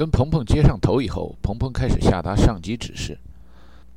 [0.00, 3.18] 跟鹏鹏接上头以后，鹏鹏开始下达上级指示。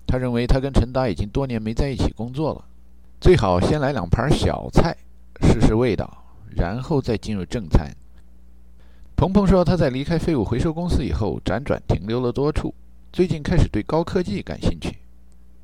[0.06, 2.66] 他认为他跟陈达已经多年没在一起工作了，
[3.22, 4.94] 最好先来两盘小菜，
[5.40, 6.26] 试试味道，
[6.58, 7.90] 然后再进入正餐。
[9.16, 12.76] 鹏鹏说他在离开废物回收公司以后，辗转停留了多处，
[13.14, 14.98] 最近开始对高科技感兴趣。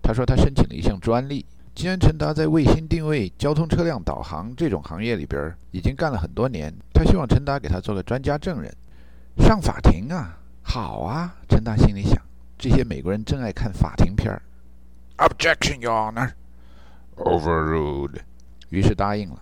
[0.01, 1.45] 他说他申请了一项专利，
[1.75, 8.73] 既然陈达在卫星定位、交通车辆导航这种行业里边已经干了很多年，他希望陈达给他做个专家证人。
[9.38, 11.36] 上法庭啊，好啊！
[11.48, 12.22] 陈达心里想，
[12.58, 14.41] 这些美国人真爱看法庭片儿。
[15.17, 16.34] Objection, Your Honor.
[17.16, 18.20] Overruled.
[18.70, 19.41] 于是答应了。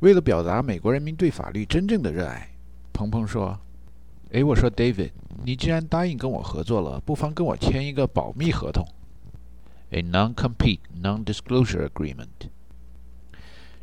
[0.00, 2.48] 为了表达美国人民对法律真正的热爱，
[2.92, 3.58] 鹏鹏说
[4.32, 5.10] ：“哎，我说 David，
[5.44, 8.86] 你既然答应跟我合作了，不妨跟我签一个保密合同
[9.90, 12.50] ，a non-compete non-disclosure agreement。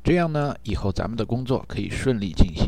[0.03, 2.67] 这样呢，以后咱们的工作可以顺利进行。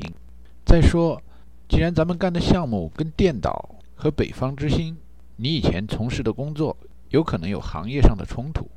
[0.65, 1.21] 再说。”
[1.69, 4.95] 既然咱们干的项目跟电导和北方之星，
[5.35, 6.75] 你以前从事的工作
[7.09, 8.67] 有可能有行业上的冲突，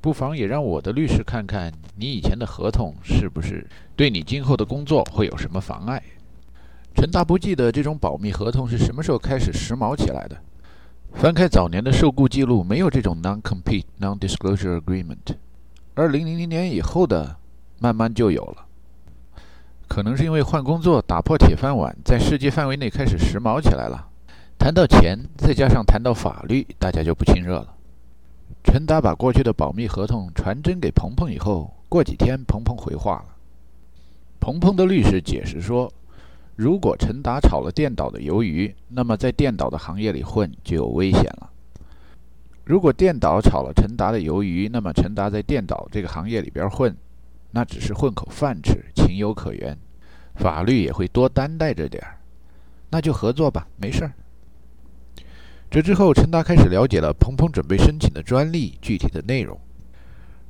[0.00, 3.66] 不妨也让我的律师看看你以前的合同是不是
[3.96, 6.00] 对你今后的工作会有什么妨碍。
[6.94, 10.36] 陈达不记得这种保密合同是什么时候开始时髦起来的，
[11.14, 15.34] 翻开早年的受雇记录，没有这种 non-compete non-disclosure agreement，
[15.94, 17.36] 二零零零年以后的
[17.80, 18.64] 慢慢就有了。
[19.86, 24.08] 可能是因为换工作打破铁饭碗，在世界范围内开始时髦起来了。
[24.58, 27.74] 谈到钱，再加上谈到法律，大家就不亲热了。
[28.62, 33.26] 陈达把过去的保密合同传真给鹏鹏以后，过几天鹏鹏回话了。
[34.40, 35.92] 鹏鹏的律师解释说，
[36.56, 41.50] 如果陈达炒了电导的鱿鱼，那么在电导的行业里混就有危险了。
[42.64, 46.96] 如果电导炒了陈达的鱿鱼，那么陈达在电导这个行业里边混。
[47.56, 49.78] 那只是混口饭吃，情有可原，
[50.34, 52.18] 法律也会多担待着点儿，
[52.90, 54.12] 那就合作吧，没事儿。
[55.70, 59.56] 这之后，陈达开始了解了鹏鹏准备申请的专利具体的内容。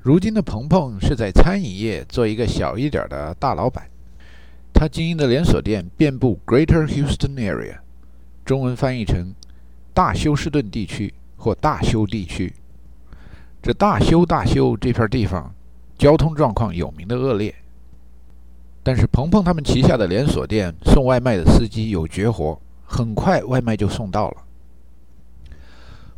[0.00, 3.86] 如今的鹏鹏是在餐饮业做一个小一点的大老板，
[4.72, 7.80] 他经营的连锁店遍布 Greater Houston Area，
[8.46, 9.34] 中文翻译成
[9.92, 12.54] 大休斯顿地区或大休地区。
[13.62, 15.53] 这大休大休这片地方。
[16.04, 17.54] 交通状况有名的恶劣，
[18.82, 24.36] 但是鹏鹏他们旗下的连锁店送外卖的司机有绝活，很快外卖就送到了。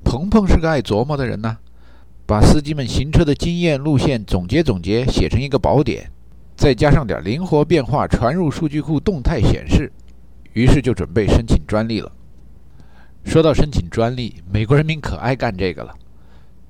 [0.03, 1.59] 鹏鹏是个爱琢磨的人呐，
[2.27, 6.11] 把司机们行车的经验路线总结总结，写成一个宝典，
[6.57, 9.93] 再加上点灵活变化，传入数据库动态显示，
[10.53, 12.11] 于是就准备申请专利了。
[13.23, 15.95] 说到申请专利，美国人民可爱干这个了，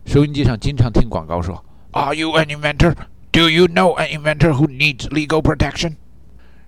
[0.04, 1.65] 收音机上经常听广告说。
[1.97, 2.95] Are you an inventor?
[3.33, 5.97] Do you know an inventor who needs legal protection?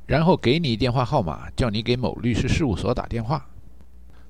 [0.06, 3.46] 然后给你电话号码，叫你给某律师事务所打电话。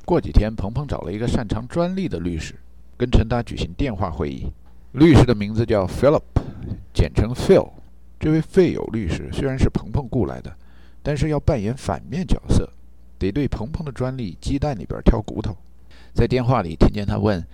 [0.04, 2.56] 过几天，鹏鹏找了一个擅长专利的律师，
[2.96, 4.48] 跟陈达举行电话会议。
[4.90, 6.20] 律师的名字叫 Philip，
[6.92, 7.70] 简称 Phil。
[8.18, 10.52] 这位费友律师虽然是鹏鹏雇来的，
[11.04, 12.68] 但是要扮演反面角色，
[13.20, 15.56] 得对鹏鹏的专利鸡蛋里边挑骨头。
[16.12, 17.46] 在电话里听见他问：“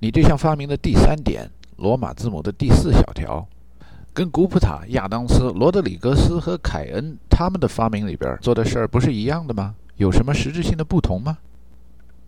[0.00, 3.48] 你这项发明的第三点？”罗马字母的第四小条，
[4.12, 9.74] 跟古普塔、亚当斯、罗德里格斯和凯恩他们的发明里边做的事儿不是一样的吗？
[9.96, 11.38] 有什么实质性的不同吗？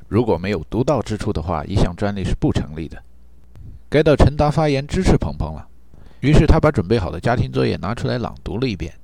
[0.08, 2.96] 如果没有独到之处的话，一项专利是不成立的。
[3.90, 5.68] 该到陈达发言支持鹏鹏了，
[6.20, 8.94] 于是他把准备好的家庭作业拿出来朗读了一遍。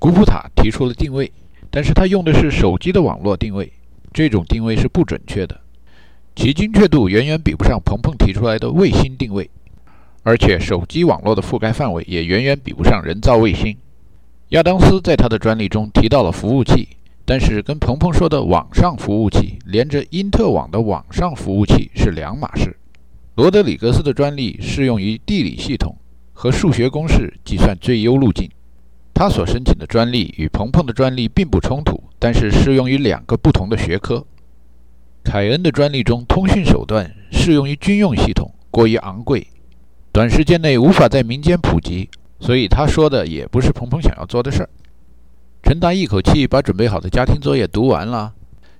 [0.00, 1.32] 古普塔提出了定位，
[1.70, 3.72] 但是他用的是手机的网络定位，
[4.12, 5.60] 这种定位是不准确的，
[6.34, 9.48] 其精确度远远比不上鹏鹏提出来的卫星定位。
[10.22, 13.76] 而且，手机网络的覆盖范围也远远比不上人造卫星。
[14.50, 16.88] 亚当斯在他的专利中提到了服务器，
[17.24, 22.76] 但是跟鹏鹏说的网上服务器连着因特网的网上服务器是两码事。
[23.34, 25.96] 罗德里格斯的专利适用于地理系统
[26.32, 28.50] 和数学公式计算最优路径，
[29.14, 34.24] 他所申请的专利与鹏鹏的专利并不冲突，但是适用于两个不同的学科。
[35.22, 39.46] 凯恩的专利中，通讯手段适用于军用系统，过于昂贵。
[40.18, 42.10] 短时间内无法在民间普及，
[42.40, 44.70] 所以他说的也不是鹏鹏想要做的事儿。
[45.62, 48.34] 陈达一口气把准备好的家庭作业读完了。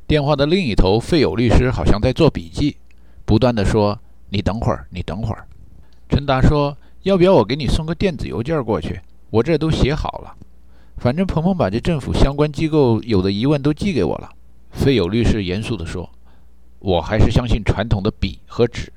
[0.05, 2.77] 电话的另一头，费友律师好像在做笔记，
[3.25, 3.97] 不断的说
[4.31, 5.47] ：“你等会儿，你等会儿。”
[6.11, 6.77] 陈达说
[7.07, 9.01] ：“要不要我给你送个电子邮件过去？
[9.31, 10.35] 我这都写好了。
[10.97, 14.29] 反正鹏鹏把这政府相关机构有的疑问都寄给我了。”
[14.75, 16.11] 费友律师严肃地说
[16.81, 18.93] ：“我还是相信传统的笔和纸。”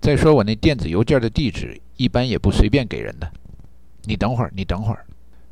[0.00, 3.30] 再说我那电子邮件的地址一般也不随便给人的。
[4.04, 5.04] 你等会儿，你等会儿。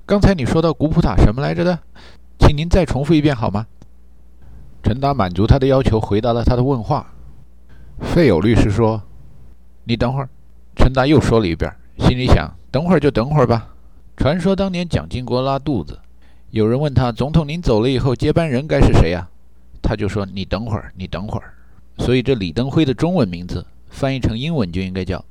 [0.06, 1.78] 刚才你说到古普塔什么来着的？
[2.38, 3.66] 请您再重复一遍好吗？
[4.82, 7.12] 陈达满足他的要求，回答了他的问话。
[8.00, 9.02] 费友律师说
[9.84, 10.28] ：“你等会儿。”
[10.76, 13.75] 陈达又说了一遍，心里想：“等会儿就等会儿吧。”
[14.16, 15.98] 传说当年蒋经国拉肚子，
[16.50, 19.28] 有人问他：“总统您走了以后，接班人该是谁呀？”
[19.82, 21.52] 他就说：“你等会儿，你等会儿。”
[21.98, 23.66] 所以这李登辉的中文名字
[23.96, 25.25] 翻译成英文就应该叫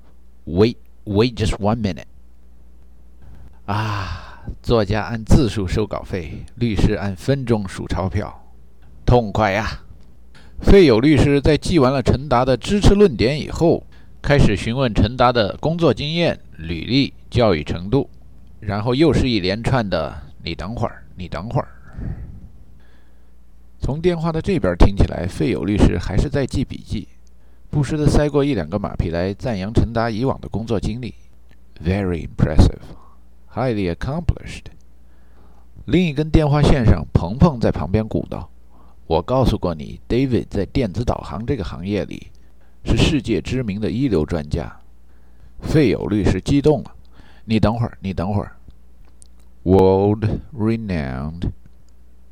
[0.47, 2.05] “Wait, wait just one minute。”
[3.67, 8.43] 啊，作家按字数收稿费，律师按分钟数钞票。
[9.05, 9.81] 痛快呀！
[10.61, 13.85] 费友律师在记完了陈达的支持论点以后，
[14.19, 18.09] 开始询问陈达的工作经验、履历、教育程度，
[18.59, 21.67] 然后又是一连串的“你等会儿，你等会儿”。
[23.77, 27.07] 从电话的这边听起来，费友律师还是在记笔记，
[27.74, 31.14] 不时地塞过一两个马屁来赞扬陈达以往的工作经历：“
[31.82, 32.80] Very impressive,
[33.54, 34.64] highly accomplished。”
[35.86, 38.48] 另一根电话线上，鹏鹏在旁边鼓捣。
[39.06, 42.28] 我告诉过你，David 在电子导航这个行业里
[42.84, 44.80] 是世界知名的一流专家。
[45.60, 46.94] 费友律师激动了，
[47.44, 48.52] 你等会儿，你等会儿。
[49.62, 51.50] World-renowned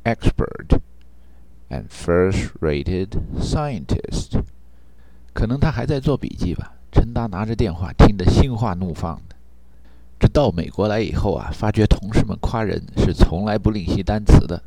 [0.03, 0.79] expert
[1.69, 4.41] and first-rated scientist。
[5.34, 6.72] 可能他还在做笔记吧。
[6.90, 9.34] 陈达拿着电话，听得心花怒放的。
[10.18, 14.62] 这到美国来以后啊，发觉同事们夸人是从来不吝惜单词的。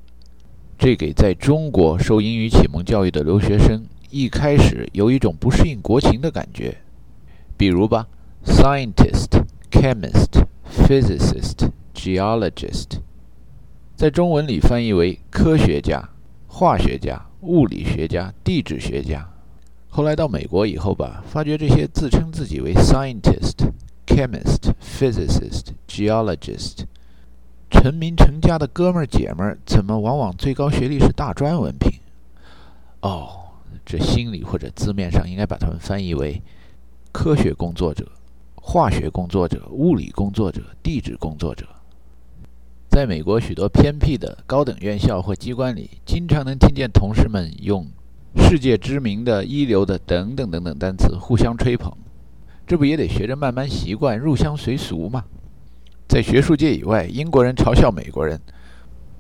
[0.78, 6.78] 这给在中国受英语启蒙教育的留学生一开始有一种不适应国情的感觉。
[7.56, 8.06] 比如吧
[8.46, 9.42] ，scientist、
[9.72, 13.00] chemist、physicist、geologist，
[13.96, 16.10] 在中文里翻译为科学家、
[16.46, 19.28] 化学家、物理学家、地质学家。
[19.98, 23.56] 后来到美国以后吧，发觉这些自称自己为 scientist、
[24.06, 26.84] chemist、physicist、geologist。
[27.72, 31.92] 成名成家的哥们儿姐们儿，怎么往往最高学历是大专文凭？
[33.02, 33.40] 哦，
[33.84, 36.44] 这心理或者字面上应该把他们翻译为
[37.12, 38.08] 科学工作者、
[38.54, 41.66] 化学工作者、物理工作者、地质工作者。
[42.88, 47.88] 在美国许多偏僻的高等院校或机关里，经常能听见同事们用
[48.38, 51.92] 世界知名的、一流的等等等等单词互相吹捧。
[52.66, 55.24] 这不也得学着慢慢习惯，入乡随俗吗？
[56.08, 58.40] 在学术界以外，英国人嘲笑美国人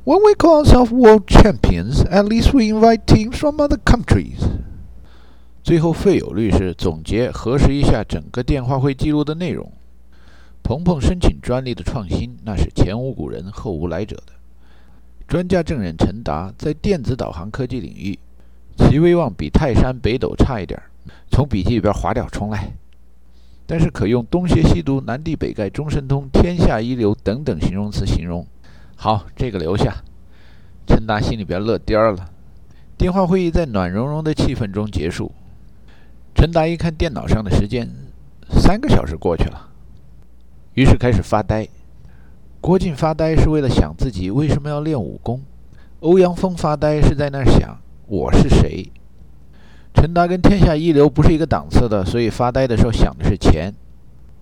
[0.05, 4.39] ：“When we call ourselves world champions, at least we invite teams from other countries。”
[5.63, 9.71] 最后，费友律师总结核实一下整个电话会记录的内容。
[10.63, 14.33] 鹏鹏申请专利的创新，那是前无古人后无来者的。
[15.27, 18.17] 专家证人陈达在电子导航科技领域，
[18.77, 20.81] 其威望比泰山北斗差一点。
[21.29, 22.73] 从笔记里边划掉，重来。
[23.65, 28.45] 但是可用东邪西毒、南帝北丐、中神通、天下一流等等形容词形容。
[28.95, 30.03] 好，这个留下。
[30.85, 32.29] 陈达心里边乐颠儿了。
[32.97, 35.31] 电话会议在暖融融的气氛中结束。
[36.33, 37.89] 陈达一看电脑上的时间，
[38.49, 39.69] 三个小时过去了，
[40.75, 41.67] 于是开始发呆。
[42.61, 45.41] 郭靖发呆是为了想自己为什么要练武功。
[45.99, 47.77] 欧阳锋发呆是在那儿想
[48.09, 48.89] 我是谁。
[49.93, 53.73] 陈达跟天下一流不是一个档次的，所以发呆的时候想的是钱。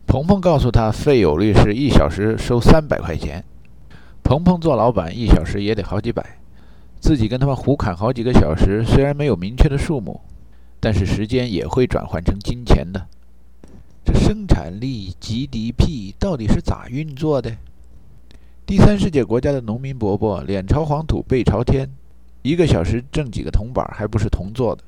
[0.05, 3.43] 鹏鹏告诉他，费友律师一小时收三百块钱。
[4.21, 6.23] 鹏鹏做老板，一小时也得好几百。
[6.99, 10.21] 自己跟他们胡侃好几个小时，虽然没有明确的数目，
[10.79, 13.07] 但是时间也会转换成金钱的。
[14.03, 17.51] 这生产力 GDP 到底是咋运作的？
[18.63, 21.89] 第三世界国家的农民伯伯脸朝黄土背朝天，
[22.45, 24.83] 一个小时挣几个铜板，还不是铜做的。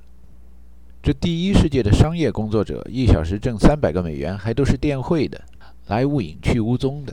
[1.02, 5.42] 这第一世界的商业工作者一小时挣三百个美元，还都是电汇的，
[5.88, 7.12] 来无影去无踪的。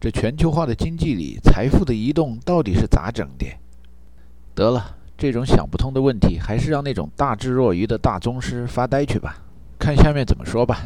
[0.00, 3.46] 这全球化的经济里，财富的移动到底是咋整的？
[4.54, 9.36] 得了，这种想不通的问题，还是让那种大智若愚的大宗师发呆去吧。
[9.78, 10.80] 看下面怎么说吧。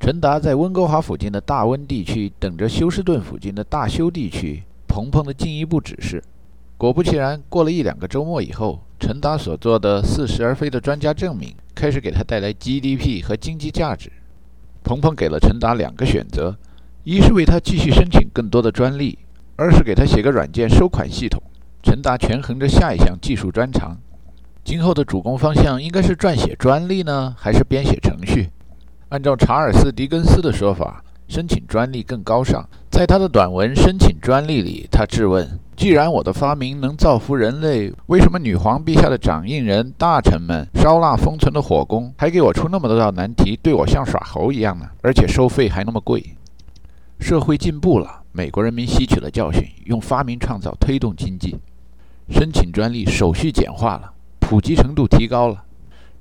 [0.00, 6.24] 陈达在温哥华附近的大温地区等着休斯顿附近的大休地区鹏鹏的进一步指示。
[6.76, 8.80] 果不其然，过了一两个周末以后。
[8.98, 14.10] 陈达所做的似是而非的专家证明，开始给他带来 GDP 和经济价值。
[14.82, 16.56] 鹏鹏给了陈达两个选择：
[17.02, 19.18] 一是为他继续申请更多的专利；
[19.56, 21.42] 二是给他写个软件收款系统。
[21.82, 23.98] 陈达权衡着下一项技术专长，
[24.64, 28.50] 今后的主攻方向应该是撰写专利呢，还是编写程序？
[29.10, 32.66] 按照查尔斯·狄更斯的说法，申请专利更高尚。
[32.94, 35.58] 在他的短文《申请专利》里，他质问。
[35.74, 44.86] 既然我的发明能造福人类，为什么女皇陛下的掌印人、大臣们烧腊封存的火攻，还给我出那么多道难题，对我像耍猴一样呢？
[45.02, 46.36] 而且收费还那么贵。
[47.18, 51.56] 社会进步了，美国人民吸取了教训，用发明创造推动经济。
[52.30, 55.64] 申请专利手续简化了，普及程度提高了，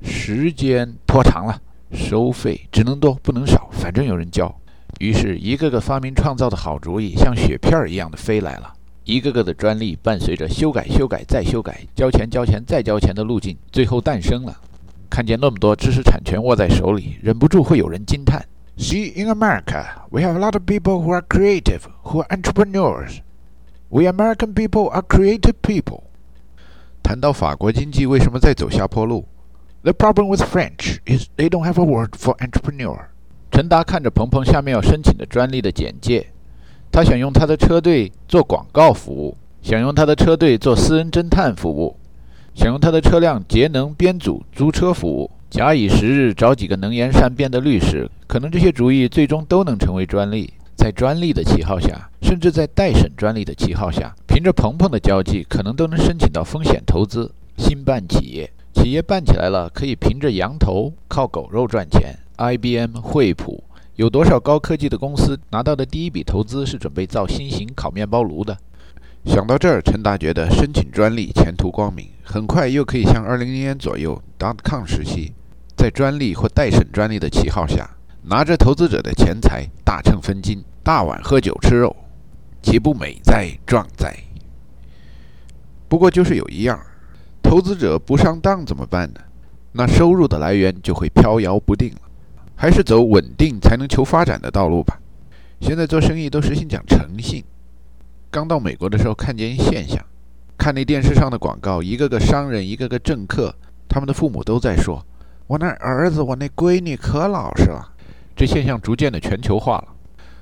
[0.01, 1.62] 时间拖长了，
[1.92, 4.51] 收费只能多不能少，反正有人交。
[5.00, 8.74] 于是，一个个发明创造的好主意像雪片儿一样的飞来了，
[9.04, 14.56] 一个个的专利伴随着修改、修改再修改、交钱、交钱再交钱的路径，最后诞生了。
[15.10, 18.44] 看见那么多知识产权握在手里，忍不住会有人惊叹
[18.78, 23.20] ：See, in America, we have a lot of people who are creative, who are entrepreneurs.
[23.90, 26.04] We American people are creative people.
[27.04, 29.28] 谈到法国经济为什么在走下坡路
[29.84, 32.98] ，The problem with French is they don't have a word for entrepreneur.
[33.54, 36.26] 陈达看着鹏鹏下面要申请的专利的简介，
[36.92, 41.96] 他想用他的车队做广告服务，想用他的车队做私人侦探服务。
[42.56, 50.52] 想用他的车辆节能编组租车服务，假以时日找几个能言善辩的律师，可能这些主意最终都能成为专利。
[50.76, 57.32] 在专利的旗号下，甚至在待审专利的旗号下，凭着鹏鹏的交际，可能都能申请到风险投资。
[57.58, 62.16] 新办企业，企业办起来了，可以凭着羊头靠狗肉赚钱。
[62.38, 63.63] IBM、惠普，
[63.96, 68.58] 有多少高科技的公司拿到的第一笔投资是准备造新型烤面包炉的？
[69.24, 75.32] 想到这儿，陈达觉得申请专利前途光明，很快又可以像2000年左右 dot com 时期，
[75.78, 77.90] 在专利或待审专利的旗号下，
[78.24, 81.96] 拿着投资者的钱财大秤分金，大碗喝酒吃肉，
[82.62, 84.13] 岂不美哉壮哉？
[85.88, 86.80] 不过就是有一样，
[87.44, 89.22] 投资者不上当怎么办呢？
[89.74, 92.02] 那收入的来源就会飘摇不定了。
[92.63, 94.98] 还是走稳定才能求发展的道路吧。
[95.60, 97.43] 现在做生意都实行讲诚信。
[98.32, 100.01] 刚到美国的时候，看见一现象，
[100.58, 103.53] 看那电视上的广告，一个个商人，一个个政客，
[103.89, 105.05] 他们的父母都在说
[105.46, 107.86] ：“我那儿子，我那闺女可老实了。”
[108.34, 109.88] 这现象逐渐的全球化了。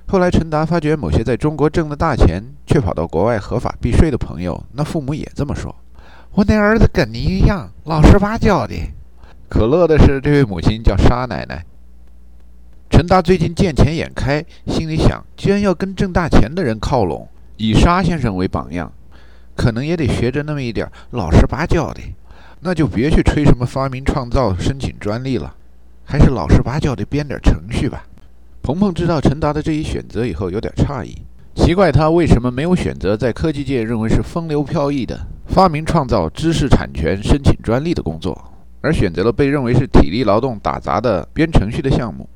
[0.06, 5.76] 后来陈达发觉，某些在中国挣的大钱，却跑到国外合法避税的朋友，那父母也这么说
[6.38, 8.76] ：“我那儿子跟你一样，老实巴交的。”
[9.50, 11.66] 可乐的是，这位母亲叫沙奶奶。
[12.92, 17.28] 陈达最近见钱眼开，心里想：既然要跟挣大钱的人靠拢。
[17.56, 18.92] 以沙先生为榜样，
[19.56, 22.02] 可能也得学着那么一点老实巴交的，
[22.60, 25.56] 那就别去吹什么发明创造、申请专利了，
[26.04, 28.04] 还是老实巴交的编点程序吧。
[28.62, 31.16] 鹏鹏知道陈达的这一选择以后，有点诧异，
[31.56, 42.28] 奇怪他为什么没有选择在科技界认为是风流飘逸的发明创造、知识产权申请专利的工作，而选择了被认为是体力劳动打杂的编程序的项目。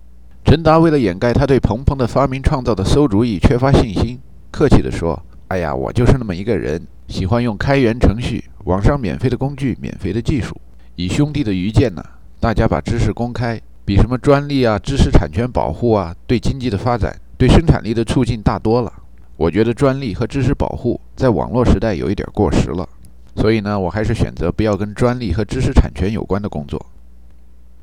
[0.45, 4.19] 陈达为了掩盖他对鹏鹏的发明创造的馊主意缺乏信心。
[4.51, 10.55] 客气地说：“哎呀，我就是那么一个人，喜欢用开源程序，网上免费的工具，免费的技术。
[10.95, 12.03] 以兄弟的愚见呢，
[12.39, 18.93] 大家把知识公开，比什么专利啊、知识产权保护啊，对经济的发展、对生产力的促进大多了。
[19.37, 22.87] 我觉得专利和知识保护在网络时代有一点过时了，
[23.35, 26.85] 所以呢，我还是选择不要跟专利和知识产权有关的工作。”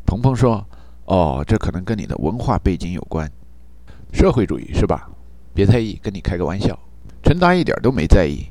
[0.06, 0.64] 鹏鹏说
[1.12, 3.30] ：“哦，这可能跟你的文化背景有关，
[4.14, 5.10] 社会主义是吧？”
[5.52, 6.78] 别在意，跟你开个玩笑。
[7.22, 8.46] 陈达一点都没在意。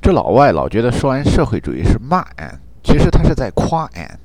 [0.00, 4.18] 这老外老觉得说完社会主义是骂俺，其实他是在夸俺。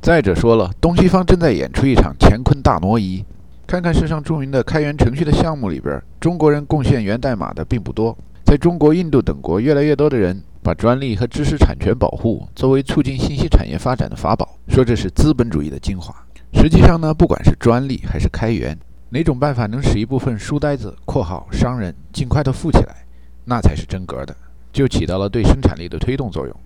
[0.00, 3.22] 再者说了，东西方正在演出一场乾坤大挪移。
[3.66, 8.16] 看看世上著名的开源程序的项目里边，中国人贡献源代码的并不多。
[8.46, 16.14] 在中国、印度等国，越来越多的人把专利和知识产权保护作为促进信息产业发展的法宝，说这是资本主义的精华。
[16.56, 18.76] 实际上呢，不管是专利还是开源。
[19.10, 23.04] 哪种办法能使一部分书呆子（括号商人）尽快的富起来，
[23.44, 24.34] 那才是真格的，
[24.72, 26.56] 就起到了对生产力的推动作用。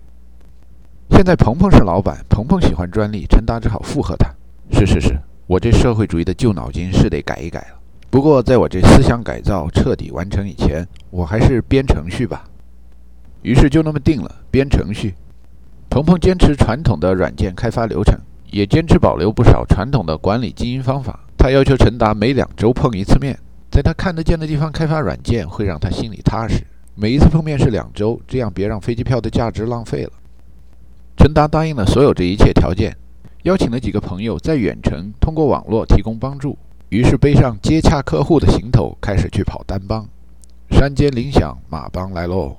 [1.11, 4.27] 现在鹏鹏是老板，鹏鹏喜欢专利，陈达只好附和他
[4.73, 7.79] ：“是是是，我这社会主义的旧脑筋是得改一改了。
[8.09, 12.43] 不过在我这思想改造彻底完成以前，我还是编程序吧。”
[13.43, 15.13] 于是就那么定了，编程序。
[15.89, 18.17] 鹏鹏坚持传统的软件开发流程，
[18.51, 21.19] 也坚持保留不少传统的管理经营方法。
[21.37, 23.35] 他要求陈达每两周碰一次面，
[23.71, 26.63] 在他看得见的地方开发软件，会让他心里踏实。
[26.93, 30.11] 每一次碰面是两周，这样别让飞机票的价值浪费了。
[31.17, 32.95] 陈达答应了所有这一切条件，
[33.43, 36.57] 邀请了几个朋友在远程通过网络提供帮助。
[36.89, 40.05] 于是背上接洽客户的行头，开始去跑单帮。
[40.69, 42.57] 山间铃响，马帮来喽。